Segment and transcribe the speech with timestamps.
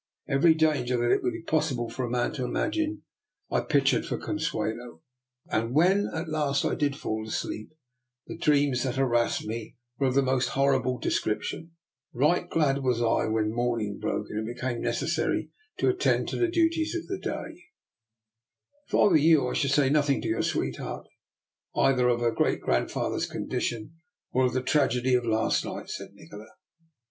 [0.27, 3.03] Every danger that it would be possible for a man to imagine
[3.51, 5.03] I pictured for Consuelo;
[5.45, 7.71] and when at last I did fall asleep,
[8.25, 11.73] the dreat/ns that harassed me were of the most horri|ble de scription.
[12.13, 14.01] Right glad was I when njiorning DR.
[14.01, 14.01] NIKOLA'S EXPERIMENT.
[14.01, 17.65] 285 broke and it became necessary to attend to the duties of the day."
[18.87, 21.05] If I were you, I should say nothing to your sweetheart
[21.75, 23.97] either of her great grandfa ther's condition
[24.31, 26.47] or of the tragedy of last night," said Nikola.